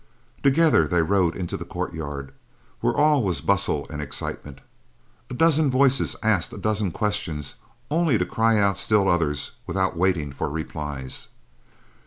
[0.41, 2.33] Together they rode into the courtyard,
[2.79, 4.59] where all was bustle and excitement.
[5.29, 7.53] A dozen voices asked a dozen questions
[7.91, 11.27] only to cry out still others without waiting for replies.